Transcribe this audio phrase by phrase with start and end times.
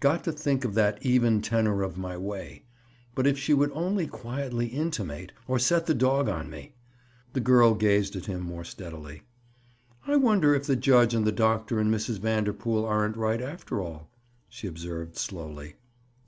[0.00, 2.64] Got to think of that even tenor of my way!
[3.14, 6.72] But if she would only quietly intimate—or set the dog on me—"
[7.32, 9.22] The girl gazed at him more steadily.
[10.06, 12.18] "I wonder if the judge and the doctor and Mrs.
[12.18, 14.10] Vanderpool aren't right, after all?"
[14.50, 15.76] she observed slowly.